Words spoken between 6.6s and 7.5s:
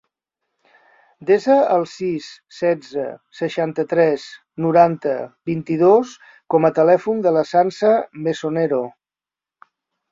a telèfon de la